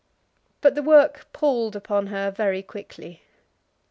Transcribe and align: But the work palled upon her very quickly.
But 0.61 0.73
the 0.73 0.81
work 0.81 1.31
palled 1.31 1.75
upon 1.75 2.07
her 2.07 2.31
very 2.31 2.63
quickly. 2.63 3.21